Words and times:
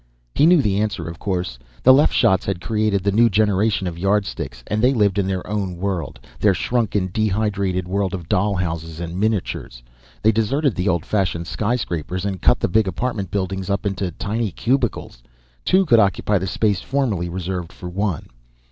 He 0.33 0.47
knew 0.47 0.63
the 0.63 0.79
answer, 0.79 1.07
of 1.07 1.19
course. 1.19 1.59
The 1.83 1.93
Leff 1.93 2.11
shots 2.11 2.43
had 2.43 2.59
created 2.59 3.03
the 3.03 3.11
new 3.11 3.29
generation 3.29 3.85
of 3.85 3.99
Yardsticks, 3.99 4.63
and 4.65 4.81
they 4.81 4.95
lived 4.95 5.19
in 5.19 5.27
their 5.27 5.45
own 5.45 5.77
world. 5.77 6.19
Their 6.39 6.55
shrunken, 6.55 7.11
dehydrated 7.13 7.87
world 7.87 8.15
of 8.15 8.27
doll 8.27 8.55
houses 8.55 8.99
and 8.99 9.19
miniatures. 9.19 9.83
They'd 10.23 10.33
deserted 10.33 10.73
the 10.73 10.89
old 10.89 11.05
fashioned 11.05 11.45
skyscrapers 11.45 12.25
and 12.25 12.41
cut 12.41 12.59
the 12.59 12.67
big 12.67 12.87
apartment 12.87 13.29
buildings 13.29 13.69
up 13.69 13.85
into 13.85 14.09
tiny 14.13 14.49
cubicles; 14.49 15.21
two 15.63 15.85
could 15.85 15.99
occupy 15.99 16.39
the 16.39 16.47
space 16.47 16.81
formerly 16.81 17.29
reserved 17.29 17.71
for 17.71 17.87
one. 17.87 18.25